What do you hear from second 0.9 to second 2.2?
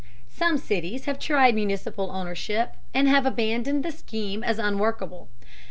have tried municipal